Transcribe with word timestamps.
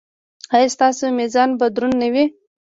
ایا 0.55 0.69
ستاسو 0.75 1.05
میزان 1.19 1.49
به 1.59 1.65
دروند 1.75 1.95
نه 2.01 2.07
وي؟ 2.13 2.25